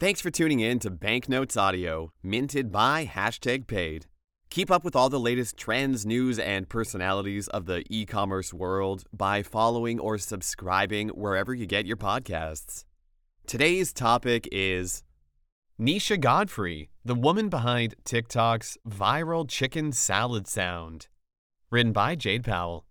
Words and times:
Thanks 0.00 0.22
for 0.22 0.30
tuning 0.30 0.60
in 0.60 0.78
to 0.78 0.90
Banknotes 0.90 1.58
Audio, 1.58 2.10
minted 2.22 2.72
by 2.72 3.04
hashtag 3.04 3.66
paid. 3.66 4.06
Keep 4.48 4.70
up 4.70 4.82
with 4.82 4.96
all 4.96 5.10
the 5.10 5.20
latest 5.20 5.58
trends, 5.58 6.06
news, 6.06 6.38
and 6.38 6.66
personalities 6.66 7.48
of 7.48 7.66
the 7.66 7.84
e 7.90 8.06
commerce 8.06 8.54
world 8.54 9.04
by 9.12 9.42
following 9.42 10.00
or 10.00 10.16
subscribing 10.16 11.10
wherever 11.10 11.52
you 11.52 11.66
get 11.66 11.84
your 11.84 11.98
podcasts. 11.98 12.86
Today's 13.46 13.92
topic 13.92 14.48
is 14.50 15.02
Nisha 15.78 16.18
Godfrey, 16.18 16.88
the 17.04 17.14
woman 17.14 17.50
behind 17.50 17.94
TikTok's 18.06 18.78
viral 18.88 19.46
chicken 19.46 19.92
salad 19.92 20.46
sound. 20.46 21.08
Written 21.70 21.92
by 21.92 22.14
Jade 22.14 22.44
Powell. 22.44 22.86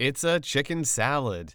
It's 0.00 0.24
a 0.24 0.40
chicken 0.40 0.84
salad. 0.84 1.54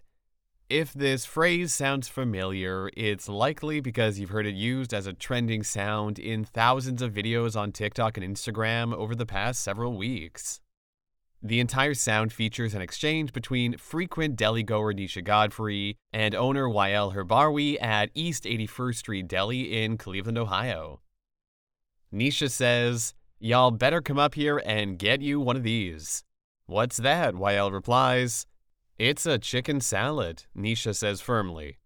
If 0.72 0.94
this 0.94 1.26
phrase 1.26 1.74
sounds 1.74 2.08
familiar, 2.08 2.90
it's 2.96 3.28
likely 3.28 3.82
because 3.82 4.18
you've 4.18 4.30
heard 4.30 4.48
it 4.48 4.56
used 4.56 4.94
as 4.94 5.06
a 5.06 5.12
trending 5.12 5.64
sound 5.64 6.18
in 6.18 6.46
thousands 6.46 7.02
of 7.02 7.12
videos 7.12 7.60
on 7.60 7.74
TikTok 7.74 8.16
and 8.16 8.26
Instagram 8.26 8.94
over 8.94 9.14
the 9.14 9.26
past 9.26 9.62
several 9.62 9.98
weeks. 9.98 10.62
The 11.44 11.60
entire 11.60 11.94
sound 11.94 12.32
features 12.32 12.74
an 12.74 12.82
exchange 12.82 13.34
between 13.34 13.76
frequent 13.76 14.38
deli 14.38 14.64
goer 14.64 14.94
Nisha 14.94 15.22
Godfrey 15.22 15.98
and 16.14 16.34
owner 16.34 16.70
Wael 16.70 17.14
Herbarwi 17.14 17.76
at 17.84 18.10
East 18.14 18.46
81st 18.46 18.96
Street 18.96 19.28
Deli 19.28 19.84
in 19.84 19.98
Cleveland, 19.98 20.38
Ohio. 20.38 21.02
Nisha 22.14 22.50
says, 22.50 23.14
Y'all 23.40 23.72
better 23.72 24.02
come 24.02 24.18
up 24.18 24.36
here 24.36 24.64
and 24.66 24.98
get 24.98 25.20
you 25.20 25.42
one 25.42 25.58
of 25.58 25.64
these. 25.64 26.24
What's 26.66 26.96
that? 26.96 27.34
Wael 27.34 27.74
replies, 27.74 28.46
it's 29.02 29.26
a 29.26 29.40
chicken 29.40 29.82
salad, 29.82 30.44
Nisha 30.56 30.96
says 30.96 31.22
firmly. 31.22 31.80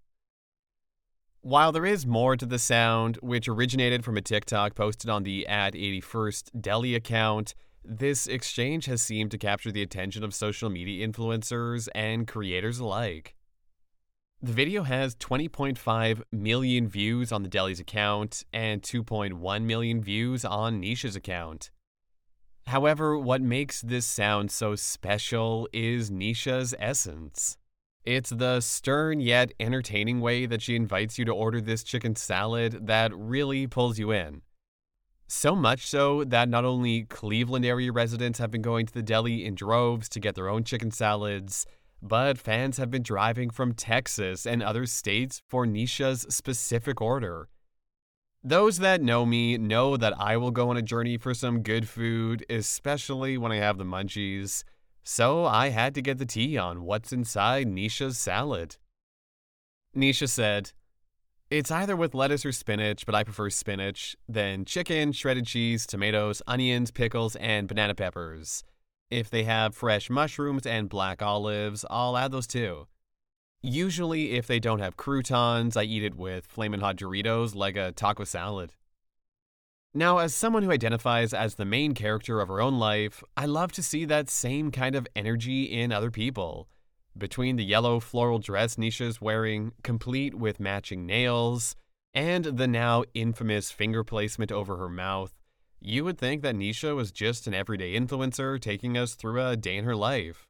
While 1.39 1.71
there 1.71 1.85
is 1.85 2.05
more 2.05 2.35
to 2.35 2.45
the 2.45 2.59
sound, 2.59 3.19
which 3.21 3.47
originated 3.47 4.03
from 4.03 4.17
a 4.17 4.21
TikTok 4.21 4.75
posted 4.75 5.09
on 5.09 5.23
the 5.23 5.47
at 5.47 5.75
81st 5.75 6.59
Deli 6.59 6.93
account, 6.93 7.55
this 7.85 8.27
exchange 8.27 8.87
has 8.87 9.01
seemed 9.01 9.31
to 9.31 9.37
capture 9.37 9.71
the 9.71 9.81
attention 9.81 10.25
of 10.25 10.33
social 10.33 10.69
media 10.69 11.07
influencers 11.07 11.87
and 11.95 12.27
creators 12.27 12.79
alike. 12.79 13.33
The 14.41 14.51
video 14.51 14.83
has 14.83 15.15
20.5 15.15 16.21
million 16.33 16.89
views 16.89 17.31
on 17.31 17.43
the 17.43 17.49
Deli's 17.49 17.79
account 17.79 18.43
and 18.51 18.81
2.1 18.81 19.63
million 19.63 20.03
views 20.03 20.43
on 20.43 20.81
Nisha's 20.81 21.15
account. 21.15 21.71
However, 22.67 23.17
what 23.17 23.41
makes 23.41 23.81
this 23.81 24.05
sound 24.05 24.49
so 24.49 24.75
special 24.75 25.69
is 25.71 26.09
Nisha's 26.09 26.73
essence. 26.79 27.57
It's 28.05 28.29
the 28.29 28.59
stern 28.61 29.19
yet 29.19 29.53
entertaining 29.59 30.19
way 30.19 30.45
that 30.45 30.61
she 30.61 30.75
invites 30.75 31.17
you 31.17 31.25
to 31.25 31.31
order 31.31 31.61
this 31.61 31.83
chicken 31.83 32.15
salad 32.15 32.87
that 32.87 33.15
really 33.15 33.67
pulls 33.67 33.99
you 33.99 34.11
in. 34.11 34.41
So 35.27 35.55
much 35.55 35.87
so 35.87 36.23
that 36.23 36.49
not 36.49 36.65
only 36.65 37.03
Cleveland 37.03 37.65
area 37.65 37.91
residents 37.91 38.37
have 38.39 38.51
been 38.51 38.61
going 38.61 38.85
to 38.85 38.93
the 38.93 39.01
deli 39.01 39.43
in 39.43 39.55
droves 39.55 40.07
to 40.09 40.19
get 40.19 40.35
their 40.35 40.49
own 40.49 40.63
chicken 40.63 40.91
salads, 40.91 41.65
but 42.01 42.37
fans 42.37 42.77
have 42.77 42.91
been 42.91 43.01
driving 43.01 43.49
from 43.49 43.73
Texas 43.73 44.45
and 44.45 44.61
other 44.61 44.85
states 44.85 45.41
for 45.49 45.65
Nisha's 45.65 46.27
specific 46.29 47.01
order. 47.01 47.49
Those 48.47 48.77
that 48.77 49.01
know 49.01 49.25
me 49.25 49.57
know 49.57 49.97
that 49.97 50.13
I 50.21 50.37
will 50.37 50.51
go 50.51 50.69
on 50.69 50.77
a 50.77 50.83
journey 50.83 51.17
for 51.17 51.33
some 51.33 51.63
good 51.63 51.89
food, 51.89 52.45
especially 52.47 53.39
when 53.39 53.51
I 53.51 53.55
have 53.55 53.79
the 53.79 53.83
munchies. 53.83 54.63
So 55.03 55.45
I 55.45 55.69
had 55.69 55.95
to 55.95 56.01
get 56.03 56.19
the 56.19 56.27
tea 56.27 56.55
on 56.55 56.83
what's 56.83 57.11
inside 57.11 57.65
Nisha's 57.65 58.19
salad. 58.19 58.77
Nisha 59.97 60.29
said, 60.29 60.73
It's 61.49 61.71
either 61.71 61.95
with 61.95 62.13
lettuce 62.13 62.45
or 62.45 62.51
spinach, 62.51 63.07
but 63.07 63.15
I 63.15 63.23
prefer 63.23 63.49
spinach, 63.49 64.15
then 64.29 64.63
chicken, 64.63 65.11
shredded 65.11 65.47
cheese, 65.47 65.87
tomatoes, 65.87 66.43
onions, 66.45 66.91
pickles, 66.91 67.35
and 67.37 67.67
banana 67.67 67.95
peppers. 67.95 68.63
If 69.09 69.31
they 69.31 69.45
have 69.45 69.73
fresh 69.73 70.07
mushrooms 70.11 70.67
and 70.67 70.87
black 70.87 71.23
olives, 71.23 71.83
I'll 71.89 72.15
add 72.15 72.31
those 72.31 72.45
too. 72.45 72.85
Usually, 73.67 74.33
if 74.33 74.45
they 74.45 74.59
don't 74.59 74.77
have 74.77 74.95
croutons, 74.95 75.75
I 75.75 75.85
eat 75.85 76.03
it 76.03 76.13
with 76.13 76.45
flamin' 76.45 76.81
hot 76.81 76.97
Doritos 76.97 77.55
like 77.55 77.75
a 77.75 77.91
taco 77.91 78.23
salad. 78.23 78.73
Now, 79.91 80.19
as 80.19 80.35
someone 80.35 80.61
who 80.61 80.71
identifies 80.71 81.33
as 81.33 81.55
the 81.55 81.65
main 81.65 81.95
character 81.95 82.41
of 82.41 82.47
her 82.47 82.61
own 82.61 82.77
life, 82.77 83.23
I 83.35 83.47
love 83.47 83.71
to 83.71 83.81
see 83.81 84.05
that 84.05 84.29
same 84.29 84.69
kind 84.69 84.93
of 84.93 85.07
energy 85.15 85.63
in 85.63 85.91
other 85.91 86.11
people. 86.11 86.67
Between 87.17 87.55
the 87.55 87.65
yellow 87.65 87.99
floral 87.99 88.37
dress 88.37 88.75
Nisha's 88.75 89.19
wearing, 89.19 89.71
complete 89.81 90.35
with 90.35 90.59
matching 90.59 91.07
nails, 91.07 91.75
and 92.13 92.45
the 92.45 92.67
now 92.67 93.03
infamous 93.15 93.71
finger 93.71 94.03
placement 94.03 94.51
over 94.51 94.77
her 94.77 94.89
mouth, 94.89 95.33
you 95.81 96.05
would 96.05 96.19
think 96.19 96.43
that 96.43 96.53
Nisha 96.53 96.95
was 96.95 97.11
just 97.11 97.47
an 97.47 97.55
everyday 97.55 97.99
influencer 97.99 98.61
taking 98.61 98.95
us 98.95 99.15
through 99.15 99.43
a 99.43 99.57
day 99.57 99.75
in 99.75 99.85
her 99.85 99.95
life. 99.95 100.47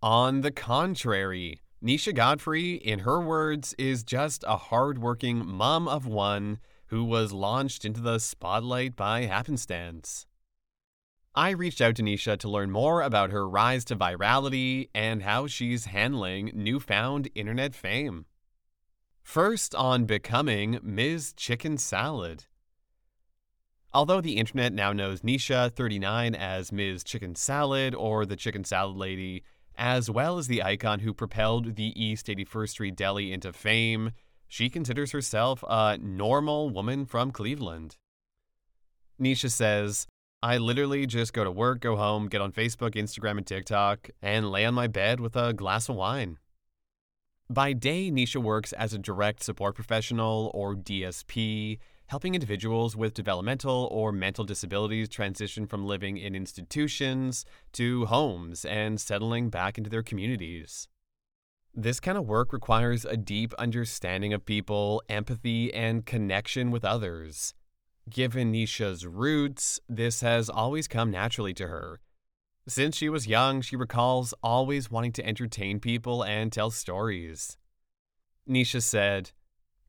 On 0.00 0.42
the 0.42 0.52
contrary, 0.52 1.60
Nisha 1.82 2.14
Godfrey, 2.14 2.74
in 2.74 3.00
her 3.00 3.20
words, 3.20 3.74
is 3.78 4.02
just 4.02 4.44
a 4.46 4.56
hardworking 4.56 5.46
mom 5.46 5.86
of 5.86 6.06
one 6.06 6.58
who 6.86 7.04
was 7.04 7.32
launched 7.32 7.84
into 7.84 8.00
the 8.00 8.18
spotlight 8.18 8.96
by 8.96 9.22
happenstance. 9.22 10.26
I 11.34 11.50
reached 11.50 11.82
out 11.82 11.96
to 11.96 12.02
Nisha 12.02 12.38
to 12.38 12.48
learn 12.48 12.70
more 12.70 13.02
about 13.02 13.30
her 13.30 13.46
rise 13.46 13.84
to 13.86 13.96
virality 13.96 14.88
and 14.94 15.22
how 15.22 15.46
she's 15.46 15.84
handling 15.84 16.50
newfound 16.54 17.28
internet 17.34 17.74
fame. 17.74 18.24
First, 19.22 19.74
on 19.74 20.06
becoming 20.06 20.80
Ms. 20.82 21.34
Chicken 21.36 21.76
Salad. 21.76 22.46
Although 23.92 24.22
the 24.22 24.38
internet 24.38 24.72
now 24.72 24.94
knows 24.94 25.20
Nisha, 25.20 25.70
39, 25.70 26.34
as 26.34 26.72
Ms. 26.72 27.04
Chicken 27.04 27.34
Salad 27.34 27.94
or 27.94 28.24
the 28.24 28.36
Chicken 28.36 28.64
Salad 28.64 28.96
Lady, 28.96 29.42
as 29.76 30.10
well 30.10 30.38
as 30.38 30.46
the 30.46 30.62
icon 30.62 31.00
who 31.00 31.12
propelled 31.12 31.76
the 31.76 31.92
East 32.00 32.26
81st 32.26 32.68
Street 32.68 32.96
Deli 32.96 33.32
into 33.32 33.52
fame, 33.52 34.12
she 34.48 34.68
considers 34.70 35.12
herself 35.12 35.64
a 35.68 35.98
normal 35.98 36.70
woman 36.70 37.06
from 37.06 37.30
Cleveland. 37.30 37.96
Nisha 39.20 39.50
says, 39.50 40.06
I 40.42 40.58
literally 40.58 41.06
just 41.06 41.32
go 41.32 41.44
to 41.44 41.50
work, 41.50 41.80
go 41.80 41.96
home, 41.96 42.28
get 42.28 42.40
on 42.40 42.52
Facebook, 42.52 42.94
Instagram, 42.94 43.38
and 43.38 43.46
TikTok, 43.46 44.10
and 44.22 44.50
lay 44.50 44.64
on 44.64 44.74
my 44.74 44.86
bed 44.86 45.18
with 45.20 45.34
a 45.34 45.52
glass 45.52 45.88
of 45.88 45.96
wine. 45.96 46.38
By 47.48 47.72
day, 47.72 48.10
Nisha 48.10 48.42
works 48.42 48.72
as 48.72 48.92
a 48.92 48.98
direct 48.98 49.42
support 49.42 49.74
professional, 49.74 50.50
or 50.52 50.74
DSP, 50.74 51.78
helping 52.08 52.34
individuals 52.34 52.96
with 52.96 53.14
developmental 53.14 53.88
or 53.90 54.12
mental 54.12 54.44
disabilities 54.44 55.08
transition 55.08 55.66
from 55.66 55.86
living 55.86 56.16
in 56.16 56.34
institutions 56.34 57.44
to 57.72 58.06
homes 58.06 58.64
and 58.64 59.00
settling 59.00 59.50
back 59.50 59.76
into 59.76 59.90
their 59.90 60.02
communities. 60.02 60.88
This 61.74 62.00
kind 62.00 62.16
of 62.16 62.26
work 62.26 62.52
requires 62.52 63.04
a 63.04 63.16
deep 63.16 63.52
understanding 63.58 64.32
of 64.32 64.46
people, 64.46 65.02
empathy, 65.08 65.74
and 65.74 66.06
connection 66.06 66.70
with 66.70 66.84
others. 66.84 67.52
Given 68.08 68.52
Nisha's 68.52 69.06
roots, 69.06 69.80
this 69.88 70.20
has 70.20 70.48
always 70.48 70.88
come 70.88 71.10
naturally 71.10 71.52
to 71.54 71.66
her. 71.66 72.00
Since 72.68 72.96
she 72.96 73.08
was 73.08 73.26
young, 73.26 73.60
she 73.60 73.76
recalls 73.76 74.32
always 74.42 74.90
wanting 74.90 75.12
to 75.12 75.26
entertain 75.26 75.78
people 75.78 76.22
and 76.24 76.50
tell 76.50 76.70
stories. 76.70 77.58
Nisha 78.48 78.82
said, 78.82 79.32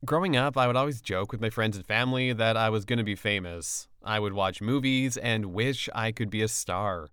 Growing 0.04 0.36
up, 0.36 0.56
I 0.56 0.68
would 0.68 0.76
always 0.76 1.02
joke 1.02 1.32
with 1.32 1.40
my 1.40 1.50
friends 1.50 1.76
and 1.76 1.84
family 1.84 2.32
that 2.32 2.56
I 2.56 2.70
was 2.70 2.84
going 2.84 2.98
to 2.98 3.04
be 3.04 3.16
famous. 3.16 3.88
I 4.04 4.20
would 4.20 4.32
watch 4.32 4.60
movies 4.60 5.16
and 5.16 5.46
wish 5.46 5.88
I 5.92 6.12
could 6.12 6.30
be 6.30 6.40
a 6.40 6.46
star. 6.46 7.08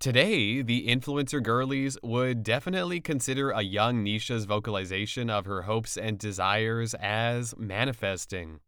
Today, 0.00 0.62
the 0.62 0.88
influencer 0.88 1.40
girlies 1.40 1.96
would 2.02 2.42
definitely 2.42 3.00
consider 3.00 3.50
a 3.50 3.62
young 3.62 4.04
Nisha's 4.04 4.46
vocalization 4.46 5.30
of 5.30 5.46
her 5.46 5.62
hopes 5.62 5.96
and 5.96 6.18
desires 6.18 6.92
as 6.94 7.54
manifesting. 7.56 8.58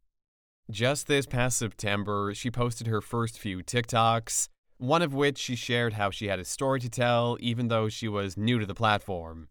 Just 0.70 1.08
this 1.08 1.26
past 1.26 1.58
September, 1.58 2.32
she 2.34 2.52
posted 2.52 2.86
her 2.86 3.00
first 3.00 3.36
few 3.36 3.64
TikToks, 3.64 4.48
one 4.76 5.02
of 5.02 5.12
which 5.12 5.38
she 5.38 5.56
shared 5.56 5.94
how 5.94 6.10
she 6.10 6.28
had 6.28 6.38
a 6.38 6.44
story 6.44 6.78
to 6.78 6.88
tell 6.88 7.36
even 7.40 7.66
though 7.66 7.88
she 7.88 8.06
was 8.06 8.36
new 8.36 8.60
to 8.60 8.66
the 8.66 8.74
platform. 8.74 9.48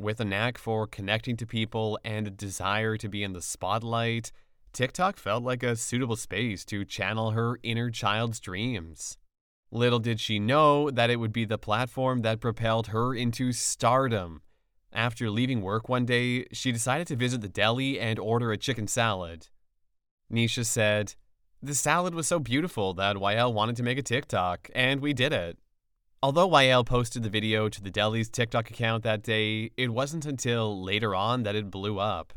With 0.00 0.18
a 0.18 0.24
knack 0.24 0.56
for 0.56 0.86
connecting 0.86 1.36
to 1.36 1.46
people 1.46 1.98
and 2.06 2.26
a 2.26 2.30
desire 2.30 2.96
to 2.96 3.06
be 3.06 3.22
in 3.22 3.34
the 3.34 3.42
spotlight, 3.42 4.32
TikTok 4.72 5.18
felt 5.18 5.42
like 5.42 5.62
a 5.62 5.76
suitable 5.76 6.16
space 6.16 6.64
to 6.64 6.86
channel 6.86 7.32
her 7.32 7.58
inner 7.62 7.90
child's 7.90 8.40
dreams. 8.40 9.18
Little 9.70 9.98
did 9.98 10.18
she 10.18 10.38
know 10.38 10.90
that 10.90 11.10
it 11.10 11.16
would 11.16 11.34
be 11.34 11.44
the 11.44 11.58
platform 11.58 12.22
that 12.22 12.40
propelled 12.40 12.86
her 12.86 13.14
into 13.14 13.52
stardom. 13.52 14.40
After 14.90 15.28
leaving 15.28 15.60
work 15.60 15.90
one 15.90 16.06
day, 16.06 16.46
she 16.50 16.72
decided 16.72 17.06
to 17.08 17.14
visit 17.16 17.42
the 17.42 17.48
deli 17.50 18.00
and 18.00 18.18
order 18.18 18.52
a 18.52 18.56
chicken 18.56 18.86
salad. 18.86 19.48
Nisha 20.32 20.64
said, 20.64 21.14
The 21.62 21.74
salad 21.74 22.14
was 22.14 22.26
so 22.26 22.38
beautiful 22.38 22.94
that 22.94 23.16
Wael 23.16 23.52
wanted 23.52 23.76
to 23.76 23.82
make 23.82 23.98
a 23.98 24.02
TikTok, 24.02 24.70
and 24.74 25.02
we 25.02 25.12
did 25.12 25.34
it. 25.34 25.58
Although 26.22 26.50
Wael 26.50 26.84
posted 26.84 27.22
the 27.22 27.30
video 27.30 27.70
to 27.70 27.80
the 27.80 27.90
deli's 27.90 28.28
TikTok 28.28 28.70
account 28.70 29.04
that 29.04 29.22
day, 29.22 29.70
it 29.78 29.88
wasn't 29.88 30.26
until 30.26 30.84
later 30.84 31.14
on 31.14 31.44
that 31.44 31.54
it 31.54 31.70
blew 31.70 31.98
up. 31.98 32.34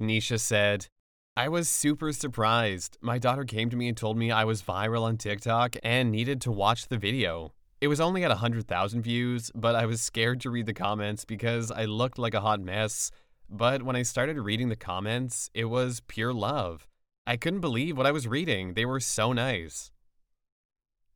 Nisha 0.00 0.40
said, 0.40 0.88
I 1.36 1.48
was 1.48 1.68
super 1.68 2.12
surprised. 2.12 2.98
My 3.00 3.18
daughter 3.18 3.44
came 3.44 3.70
to 3.70 3.76
me 3.76 3.86
and 3.86 3.96
told 3.96 4.18
me 4.18 4.32
I 4.32 4.42
was 4.42 4.62
viral 4.62 5.04
on 5.04 5.16
TikTok 5.16 5.76
and 5.84 6.10
needed 6.10 6.40
to 6.40 6.50
watch 6.50 6.88
the 6.88 6.98
video. 6.98 7.52
It 7.80 7.86
was 7.86 8.00
only 8.00 8.24
at 8.24 8.30
100,000 8.30 9.02
views, 9.02 9.52
but 9.54 9.76
I 9.76 9.86
was 9.86 10.02
scared 10.02 10.40
to 10.40 10.50
read 10.50 10.66
the 10.66 10.74
comments 10.74 11.24
because 11.24 11.70
I 11.70 11.84
looked 11.84 12.18
like 12.18 12.34
a 12.34 12.40
hot 12.40 12.60
mess. 12.60 13.12
But 13.48 13.84
when 13.84 13.94
I 13.94 14.02
started 14.02 14.40
reading 14.40 14.70
the 14.70 14.74
comments, 14.76 15.50
it 15.54 15.66
was 15.66 16.02
pure 16.08 16.34
love. 16.34 16.88
I 17.28 17.36
couldn't 17.36 17.60
believe 17.60 17.96
what 17.96 18.06
I 18.06 18.10
was 18.10 18.26
reading. 18.26 18.74
They 18.74 18.84
were 18.84 18.98
so 18.98 19.32
nice. 19.32 19.92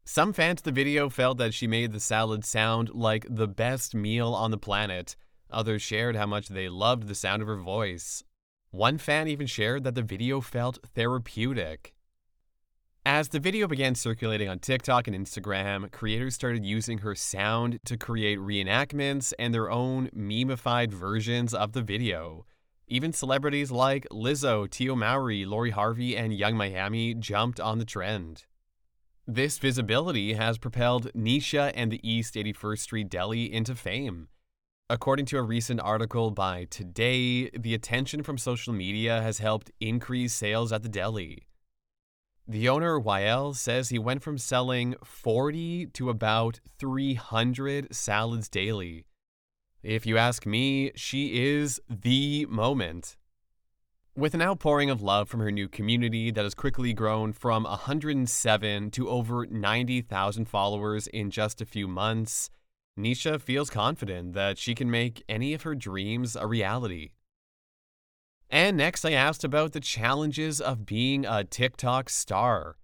Some 0.05 0.33
fans 0.33 0.61
of 0.61 0.65
the 0.65 0.73
video 0.73 1.09
felt 1.09 1.39
that 1.39 1.55
she 1.55 1.69
made 1.69 1.93
the 1.93 2.01
salad 2.01 2.45
sound 2.45 2.91
like 2.93 3.25
the 3.31 3.47
best 3.47 3.95
meal 3.95 4.35
on 4.35 4.51
the 4.51 4.59
planet. 4.59 5.15
Others 5.51 5.81
shared 5.81 6.17
how 6.17 6.27
much 6.27 6.49
they 6.49 6.69
loved 6.69 7.07
the 7.07 7.15
sound 7.15 7.41
of 7.41 7.49
her 7.49 7.57
voice. 7.57 8.25
One 8.73 8.99
fan 8.99 9.29
even 9.29 9.47
shared 9.47 9.85
that 9.85 9.95
the 9.95 10.03
video 10.03 10.41
felt 10.41 10.79
therapeutic. 10.95 11.95
As 13.07 13.29
the 13.29 13.39
video 13.39 13.69
began 13.69 13.95
circulating 13.95 14.49
on 14.49 14.59
TikTok 14.59 15.07
and 15.07 15.17
Instagram, 15.17 15.91
creators 15.93 16.35
started 16.35 16.65
using 16.65 16.99
her 16.99 17.15
sound 17.15 17.79
to 17.85 17.97
create 17.97 18.39
reenactments 18.39 19.33
and 19.39 19.55
their 19.55 19.71
own 19.71 20.09
memeified 20.17 20.93
versions 20.93 21.55
of 21.55 21.73
the 21.73 21.83
video. 21.83 22.45
Even 22.89 23.13
celebrities 23.13 23.71
like 23.71 24.07
Lizzo, 24.11 24.69
Tia 24.69 24.97
Mowry, 24.97 25.45
Lori 25.45 25.71
Harvey, 25.71 26.17
and 26.17 26.35
Young 26.35 26.57
Miami 26.57 27.15
jumped 27.15 27.61
on 27.61 27.79
the 27.79 27.85
trend. 27.85 28.45
This 29.35 29.57
visibility 29.57 30.35
has 30.35 30.59
propelled 30.59 31.11
Nisha 31.15 31.73
and 31.75 31.91
the 31.91 32.07
East 32.07 32.35
81st 32.35 32.79
Street 32.79 33.09
Deli 33.09 33.51
into 33.51 33.75
fame. 33.75 34.29
According 34.91 35.25
to 35.27 35.39
a 35.39 35.43
recent 35.43 35.81
article 35.81 36.31
by 36.31 36.67
Today, 36.69 37.49
the 37.49 37.73
attention 37.73 38.23
from 38.23 38.37
social 38.37 38.75
media 38.75 39.23
has 39.23 39.39
helped 39.39 39.71
increase 39.81 40.35
sales 40.35 40.71
at 40.71 40.83
the 40.83 40.91
deli. 40.91 41.47
The 42.47 42.69
owner, 42.69 43.01
Wael, 43.01 43.57
says 43.57 43.89
he 43.89 43.99
went 43.99 44.23
from 44.23 44.37
selling 44.37 44.97
40 45.03 45.87
to 45.95 46.11
about 46.11 46.61
300 46.79 47.95
salads 47.95 48.51
daily. 48.51 49.07
If 49.83 50.05
you 50.05 50.19
ask 50.19 50.45
me, 50.45 50.93
she 50.95 51.43
is 51.43 51.81
the 51.89 52.45
moment. 52.51 53.17
With 54.15 54.35
an 54.35 54.43
outpouring 54.43 54.91
of 54.91 55.01
love 55.01 55.31
from 55.31 55.41
her 55.41 55.51
new 55.51 55.69
community 55.69 56.31
that 56.31 56.45
has 56.45 56.53
quickly 56.53 56.93
grown 56.93 57.33
from 57.33 57.65
107 57.65 58.91
to 58.91 59.09
over 59.09 59.47
90,000 59.47 60.45
followers 60.45 61.07
in 61.07 61.31
just 61.31 61.63
a 61.63 61.67
few 61.67 61.89
months, 61.89 62.51
Nisha 62.99 63.41
feels 63.41 63.71
confident 63.71 64.35
that 64.35 64.59
she 64.59 64.75
can 64.75 64.91
make 64.91 65.25
any 65.31 65.55
of 65.55 65.63
her 65.63 65.75
dreams 65.75 66.37
a 66.37 66.47
reality. 66.47 67.13
And 68.51 68.77
next, 68.77 69.07
I 69.07 69.13
asked 69.13 69.45
about 69.45 69.73
the 69.73 69.81
challenges 69.81 70.61
of 70.61 70.85
being 70.85 71.25
a 71.25 71.43
TikTok 71.43 72.11
star. 72.11 72.77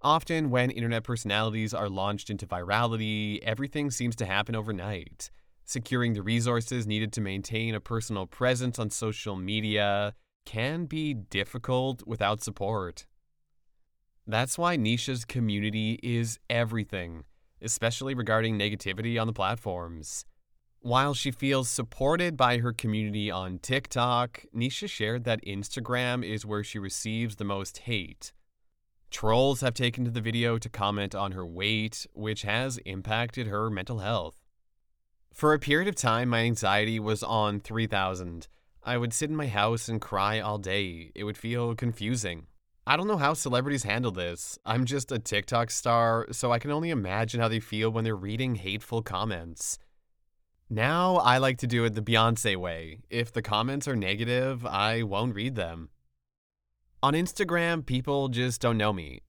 Often, 0.00 0.48
when 0.48 0.70
internet 0.70 1.04
personalities 1.04 1.74
are 1.74 1.90
launched 1.90 2.30
into 2.30 2.46
virality, 2.46 3.38
everything 3.42 3.90
seems 3.90 4.16
to 4.16 4.24
happen 4.24 4.56
overnight. 4.56 5.30
Securing 5.66 6.14
the 6.14 6.22
resources 6.22 6.86
needed 6.86 7.12
to 7.12 7.20
maintain 7.20 7.74
a 7.74 7.80
personal 7.80 8.26
presence 8.26 8.78
on 8.78 8.88
social 8.88 9.36
media 9.36 10.14
can 10.48 10.86
be 10.86 11.12
difficult 11.12 12.06
without 12.06 12.42
support. 12.42 13.06
That's 14.26 14.56
why 14.56 14.76
Nisha's 14.76 15.24
community 15.24 15.98
is 16.02 16.38
everything 16.48 17.24
especially 17.62 18.14
regarding 18.14 18.58
negativity 18.58 19.20
on 19.20 19.26
the 19.26 19.32
platforms. 19.32 20.24
While 20.80 21.14
she 21.14 21.30
feels 21.30 21.68
supported 21.68 22.36
by 22.36 22.58
her 22.58 22.72
community 22.72 23.30
on 23.30 23.58
TikTok, 23.58 24.44
Nisha 24.54 24.88
shared 24.88 25.24
that 25.24 25.44
Instagram 25.44 26.24
is 26.24 26.46
where 26.46 26.62
she 26.62 26.78
receives 26.78 27.36
the 27.36 27.44
most 27.44 27.78
hate. 27.78 28.32
Trolls 29.10 29.60
have 29.60 29.74
taken 29.74 30.04
to 30.04 30.10
the 30.10 30.20
video 30.20 30.58
to 30.58 30.68
comment 30.68 31.14
on 31.14 31.32
her 31.32 31.44
weight, 31.44 32.06
which 32.12 32.42
has 32.42 32.78
impacted 32.78 33.46
her 33.46 33.70
mental 33.70 33.98
health. 33.98 34.36
For 35.32 35.52
a 35.52 35.58
period 35.58 35.88
of 35.88 35.94
time, 35.94 36.28
my 36.28 36.40
anxiety 36.40 37.00
was 37.00 37.22
on 37.22 37.60
3000. 37.60 38.48
I 38.88 38.96
would 38.96 39.12
sit 39.12 39.28
in 39.28 39.36
my 39.36 39.48
house 39.48 39.90
and 39.90 40.00
cry 40.00 40.40
all 40.40 40.56
day. 40.56 41.12
It 41.14 41.24
would 41.24 41.36
feel 41.36 41.74
confusing. 41.74 42.46
I 42.86 42.96
don't 42.96 43.06
know 43.06 43.18
how 43.18 43.34
celebrities 43.34 43.82
handle 43.82 44.10
this. 44.10 44.58
I'm 44.64 44.86
just 44.86 45.12
a 45.12 45.18
TikTok 45.18 45.70
star, 45.70 46.26
so 46.32 46.52
I 46.52 46.58
can 46.58 46.70
only 46.70 46.88
imagine 46.88 47.38
how 47.38 47.48
they 47.48 47.60
feel 47.60 47.90
when 47.90 48.04
they're 48.04 48.16
reading 48.16 48.54
hateful 48.54 49.02
comments. 49.02 49.78
Now 50.70 51.16
I 51.16 51.36
like 51.36 51.58
to 51.58 51.66
do 51.66 51.84
it 51.84 51.94
the 51.94 52.00
Beyonce 52.00 52.56
way. 52.56 53.00
If 53.10 53.30
the 53.30 53.42
comments 53.42 53.86
are 53.86 53.94
negative, 53.94 54.64
I 54.64 55.02
won't 55.02 55.34
read 55.34 55.54
them. 55.54 55.90
On 57.02 57.12
Instagram, 57.12 57.84
people 57.84 58.28
just 58.28 58.58
don't 58.62 58.78
know 58.78 58.94
me. 58.94 59.20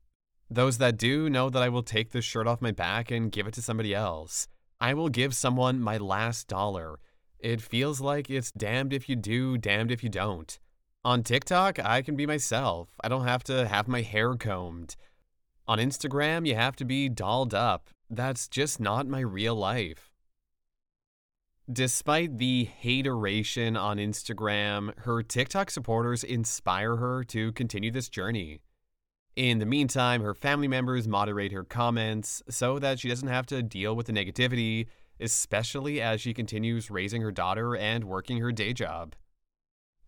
Those 0.50 0.78
that 0.78 0.96
do 0.96 1.30
know 1.30 1.50
that 1.50 1.62
I 1.62 1.68
will 1.68 1.84
take 1.84 2.12
this 2.12 2.24
shirt 2.24 2.48
off 2.48 2.62
my 2.62 2.72
back 2.72 3.12
and 3.12 3.30
give 3.30 3.46
it 3.46 3.56
to 3.56 3.62
somebody 3.62 3.94
else. 3.94 4.48
I 4.80 4.94
will 4.94 5.10
give 5.10 5.36
someone 5.36 5.82
my 5.82 5.98
last 5.98 6.48
dollar. 6.48 7.00
It 7.40 7.62
feels 7.62 8.02
like 8.02 8.30
it's 8.30 8.52
damned 8.52 8.92
if 8.92 9.08
you 9.08 9.16
do, 9.16 9.58
damned 9.58 9.92
if 9.92 10.04
you 10.04 10.10
don't. 10.10 10.60
On 11.06 11.24
TikTok, 11.24 11.80
I 11.80 12.02
can 12.02 12.18
be 12.18 12.26
myself. 12.26 12.90
I 13.02 13.08
don't 13.08 13.26
have 13.26 13.44
to 13.46 13.68
have 13.68 13.88
my 13.88 14.02
hair 14.02 14.36
combed. 14.36 14.98
On 15.68 15.78
Instagram, 15.78 16.46
you 16.46 16.56
have 16.56 16.76
to 16.78 16.86
be 16.86 17.08
dolled 17.08 17.54
up. 17.54 17.88
That's 18.10 18.48
just 18.48 18.80
not 18.80 19.08
my 19.08 19.22
real 19.22 19.56
life. 19.56 20.12
Despite 21.72 22.40
the 22.40 22.66
hateration 22.66 23.78
on 23.78 23.98
Instagram, 23.98 24.98
her 25.02 25.22
TikTok 25.22 25.70
supporters 25.70 26.24
inspire 26.24 26.96
her 26.98 27.24
to 27.26 27.52
continue 27.54 27.92
this 27.92 28.10
journey. 28.10 28.60
In 29.36 29.60
the 29.60 29.66
meantime, 29.66 30.22
her 30.22 30.34
family 30.34 30.68
members 30.68 31.08
moderate 31.08 31.52
her 31.52 31.64
comments 31.64 32.44
so 32.50 32.80
that 32.80 33.00
she 33.00 33.08
doesn't 33.08 33.28
have 33.28 33.46
to 33.46 33.62
deal 33.62 33.96
with 33.96 34.08
the 34.08 34.14
negativity, 34.14 34.88
especially 35.20 36.02
as 36.02 36.22
she 36.22 36.34
continues 36.34 36.90
raising 36.90 37.22
her 37.22 37.32
daughter 37.32 37.76
and 37.76 38.04
working 38.04 38.38
her 38.38 38.52
day 38.52 38.74
job. 38.74 39.16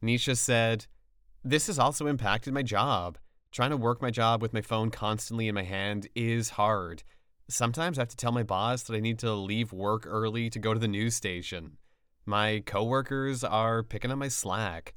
Nisha 0.03 0.37
said, 0.37 0.87
This 1.43 1.67
has 1.67 1.77
also 1.77 2.07
impacted 2.07 2.53
my 2.53 2.63
job. 2.63 3.17
Trying 3.51 3.71
to 3.71 3.77
work 3.77 4.01
my 4.01 4.11
job 4.11 4.41
with 4.41 4.53
my 4.53 4.61
phone 4.61 4.91
constantly 4.91 5.47
in 5.47 5.55
my 5.55 5.63
hand 5.63 6.07
is 6.15 6.51
hard. 6.51 7.03
Sometimes 7.49 7.97
I 7.97 8.01
have 8.01 8.09
to 8.09 8.15
tell 8.15 8.31
my 8.31 8.43
boss 8.43 8.83
that 8.83 8.95
I 8.95 9.01
need 9.01 9.19
to 9.19 9.33
leave 9.33 9.73
work 9.73 10.05
early 10.07 10.49
to 10.49 10.59
go 10.59 10.73
to 10.73 10.79
the 10.79 10.87
news 10.87 11.15
station. 11.15 11.77
My 12.25 12.63
coworkers 12.65 13.43
are 13.43 13.83
picking 13.83 14.11
up 14.11 14.17
my 14.17 14.29
slack. 14.29 14.93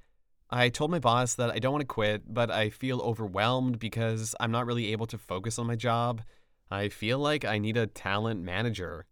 I 0.51 0.69
told 0.69 0.93
my 0.93 1.01
boss 1.01 1.35
that 1.35 1.51
I 1.51 1.59
don't 1.59 1.73
want 1.73 1.83
to 1.83 1.87
quit, 1.87 2.33
but 2.33 2.51
I 2.51 2.71
feel 2.71 3.01
overwhelmed 3.01 3.81
because 3.81 4.37
I'm 4.39 4.53
not 4.53 4.67
really 4.67 4.93
able 4.93 5.07
to 5.07 5.19
focus 5.19 5.59
on 5.59 5.67
my 5.67 5.75
job. 5.75 6.23
I 6.71 6.91
feel 6.91 7.19
like 7.19 7.45
I 7.45 7.59
need 7.59 7.77
a 7.77 7.89
talent 7.89 8.41
manager. 8.41 9.07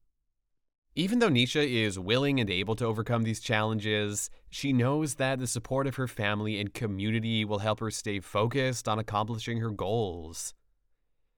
Even 0.95 1.21
though 1.21 1.31
Nisha 1.31 1.67
is 1.67 1.99
willing 1.99 2.39
and 2.39 2.51
able 2.51 2.77
to 2.77 2.85
overcome 2.85 3.23
these 3.23 3.41
challenges, 3.41 4.29
she 4.51 4.75
knows 4.75 5.15
that 5.15 5.39
the 5.39 5.47
support 5.47 5.87
of 5.87 5.97
her 5.97 6.07
family 6.07 6.61
and 6.61 6.75
community 6.75 7.47
will 7.47 7.61
help 7.61 7.81
her 7.81 7.91
stay 7.91 8.21
focused 8.21 8.87
on 8.87 8.99
accomplishing 8.99 9.59
her 9.59 9.71
goals. 9.71 10.53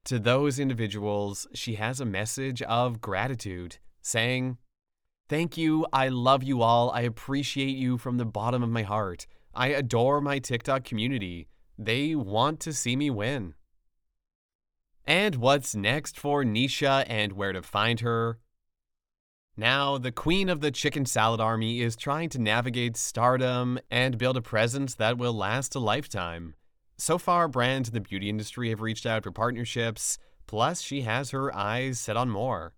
To 0.06 0.18
those 0.18 0.58
individuals, 0.58 1.46
she 1.54 1.76
has 1.76 2.00
a 2.00 2.04
message 2.04 2.62
of 2.62 3.00
gratitude, 3.00 3.78
saying, 4.02 4.58
Thank 5.28 5.56
you. 5.56 5.86
I 5.92 6.08
love 6.08 6.42
you 6.42 6.60
all. 6.60 6.90
I 6.90 7.02
appreciate 7.02 7.76
you 7.76 7.96
from 7.96 8.18
the 8.18 8.26
bottom 8.26 8.62
of 8.62 8.68
my 8.68 8.82
heart. 8.82 9.26
I 9.54 9.68
adore 9.68 10.20
my 10.20 10.40
TikTok 10.40 10.84
community. 10.84 11.48
They 11.78 12.14
want 12.16 12.60
to 12.60 12.72
see 12.72 12.96
me 12.96 13.08
win. 13.08 13.54
And 15.06 15.36
what's 15.36 15.74
next 15.74 16.18
for 16.18 16.44
Nisha 16.44 17.04
and 17.06 17.32
where 17.32 17.52
to 17.52 17.62
find 17.62 18.00
her? 18.00 18.38
Now, 19.56 19.98
the 19.98 20.10
queen 20.10 20.48
of 20.48 20.60
the 20.60 20.72
chicken 20.72 21.06
salad 21.06 21.40
army 21.40 21.80
is 21.80 21.94
trying 21.94 22.28
to 22.30 22.40
navigate 22.40 22.96
stardom 22.96 23.78
and 23.88 24.18
build 24.18 24.36
a 24.36 24.42
presence 24.42 24.96
that 24.96 25.16
will 25.16 25.32
last 25.32 25.76
a 25.76 25.78
lifetime. 25.78 26.54
So 26.98 27.18
far, 27.18 27.46
brands 27.46 27.88
in 27.88 27.94
the 27.94 28.00
beauty 28.00 28.28
industry 28.28 28.70
have 28.70 28.80
reached 28.80 29.06
out 29.06 29.22
for 29.22 29.30
partnerships, 29.30 30.18
plus, 30.48 30.80
she 30.80 31.02
has 31.02 31.30
her 31.30 31.54
eyes 31.54 32.00
set 32.00 32.16
on 32.16 32.30
more. 32.30 32.72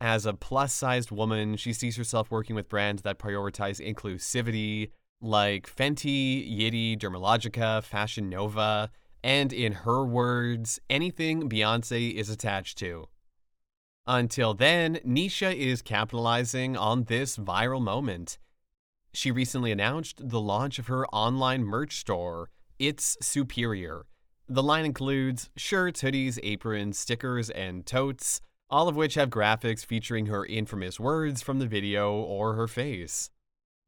As 0.00 0.24
a 0.24 0.32
plus 0.32 0.72
sized 0.72 1.10
woman, 1.10 1.56
she 1.56 1.74
sees 1.74 1.96
herself 1.96 2.30
working 2.30 2.56
with 2.56 2.70
brands 2.70 3.02
that 3.02 3.18
prioritize 3.18 3.78
inclusivity, 3.78 4.92
like 5.20 5.68
Fenty, 5.68 6.50
Yitty, 6.50 6.98
Dermalogica, 6.98 7.84
Fashion 7.84 8.30
Nova, 8.30 8.90
and 9.22 9.52
in 9.52 9.72
her 9.72 10.02
words, 10.06 10.80
anything 10.88 11.50
Beyonce 11.50 12.14
is 12.14 12.30
attached 12.30 12.78
to. 12.78 13.08
Until 14.06 14.54
then, 14.54 14.96
Nisha 15.06 15.54
is 15.54 15.82
capitalizing 15.82 16.76
on 16.76 17.04
this 17.04 17.36
viral 17.36 17.82
moment. 17.82 18.38
She 19.12 19.30
recently 19.30 19.72
announced 19.72 20.28
the 20.28 20.40
launch 20.40 20.78
of 20.78 20.86
her 20.86 21.06
online 21.08 21.64
merch 21.64 21.98
store, 21.98 22.50
It's 22.78 23.16
Superior. 23.20 24.06
The 24.48 24.62
line 24.62 24.84
includes 24.84 25.50
shirts, 25.56 26.02
hoodies, 26.02 26.38
aprons, 26.42 26.98
stickers, 26.98 27.50
and 27.50 27.86
totes, 27.86 28.40
all 28.68 28.88
of 28.88 28.96
which 28.96 29.14
have 29.14 29.30
graphics 29.30 29.84
featuring 29.84 30.26
her 30.26 30.46
infamous 30.46 30.98
words 30.98 31.42
from 31.42 31.58
the 31.58 31.66
video 31.66 32.14
or 32.14 32.54
her 32.54 32.68
face. 32.68 33.30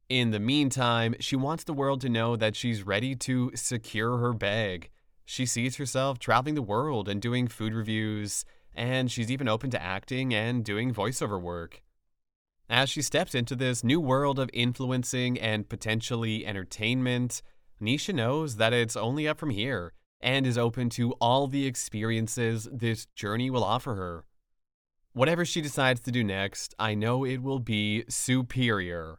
In 0.09 0.31
the 0.31 0.41
meantime, 0.41 1.15
she 1.21 1.37
wants 1.37 1.65
the 1.65 1.73
world 1.73 2.01
to 2.03 2.09
know 2.09 2.37
that 2.37 2.55
she's 2.55 2.83
ready 2.83 3.15
to 3.17 3.51
secure 3.55 4.19
her 4.19 4.33
bag. 4.33 4.91
She 5.25 5.47
sees 5.47 5.77
herself 5.77 6.19
traveling 6.19 6.55
the 6.55 6.63
world 6.63 7.09
and 7.09 7.23
doing 7.23 7.49
food 7.49 7.75
reviews, 7.75 8.45
and 8.75 9.11
she's 9.11 9.31
even 9.31 9.49
open 9.49 9.71
to 9.71 9.83
acting 9.83 10.35
and 10.35 10.65
doing 10.65 10.93
voiceover 10.93 11.41
work. 11.41 11.83
As 12.69 12.89
she 12.89 13.03
steps 13.03 13.35
into 13.35 13.55
this 13.55 13.85
new 13.85 14.01
world 14.01 14.39
of 14.39 14.49
influencing 14.53 15.39
and 15.39 15.69
potentially 15.69 16.47
entertainment, 16.47 17.43
Nisha 17.81 18.15
knows 18.15 18.57
that 18.57 18.73
it's 18.73 18.97
only 18.97 19.29
up 19.29 19.39
from 19.39 19.51
here 19.51 19.93
and 20.21 20.47
is 20.47 20.57
open 20.57 20.89
to 20.91 21.13
all 21.21 21.49
the 21.49 21.67
experiences 21.67 22.69
this 22.73 23.07
journey 23.15 23.51
will 23.51 23.65
offer 23.65 23.95
her. 23.97 24.25
Whatever 25.13 25.45
she 25.45 25.61
decides 25.61 26.01
to 26.01 26.11
do 26.11 26.25
next, 26.25 26.75
I 26.79 26.95
know 26.95 27.25
it 27.25 27.43
will 27.43 27.59
be 27.59 28.05
superior. 28.09 29.19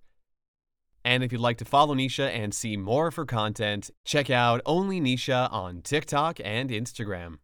And 1.06 1.24
if 1.24 1.32
you'd 1.32 1.42
like 1.42 1.58
to 1.58 1.66
follow 1.66 1.94
Nisha 1.94 2.30
and 2.30 2.54
see 2.54 2.78
more 2.78 3.08
of 3.08 3.16
her 3.16 3.26
content, 3.26 3.92
check 4.06 4.30
out 4.30 4.62
Only 4.66 5.02
Nisha 5.02 5.52
on 5.52 5.82
TikTok 5.82 6.40
and 6.44 6.70
Instagram. 6.70 7.40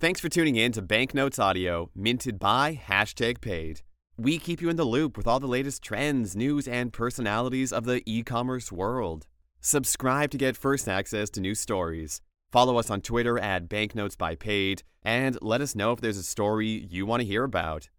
Thanks 0.00 0.18
for 0.18 0.30
tuning 0.30 0.56
in 0.56 0.72
to 0.72 0.80
Banknotes 0.80 1.38
Audio, 1.38 1.90
minted 1.94 2.38
by 2.38 2.80
hashtag 2.88 3.42
paid. 3.42 3.82
We 4.16 4.38
keep 4.38 4.62
you 4.62 4.70
in 4.70 4.76
the 4.76 4.84
loop 4.84 5.14
with 5.14 5.26
all 5.26 5.40
the 5.40 5.46
latest 5.46 5.82
trends, 5.82 6.34
news, 6.34 6.66
and 6.66 6.90
personalities 6.90 7.70
of 7.70 7.84
the 7.84 8.02
e 8.06 8.22
commerce 8.22 8.72
world. 8.72 9.26
Subscribe 9.60 10.30
to 10.30 10.38
get 10.38 10.56
first 10.56 10.88
access 10.88 11.28
to 11.28 11.42
new 11.42 11.54
stories. 11.54 12.22
Follow 12.50 12.78
us 12.78 12.88
on 12.88 13.02
Twitter 13.02 13.38
at 13.38 13.68
Banknotes 13.68 14.16
by 14.16 14.36
Paid, 14.36 14.84
and 15.02 15.36
let 15.42 15.60
us 15.60 15.74
know 15.74 15.92
if 15.92 16.00
there's 16.00 16.16
a 16.16 16.22
story 16.22 16.86
you 16.88 17.04
want 17.04 17.20
to 17.20 17.26
hear 17.26 17.44
about. 17.44 17.90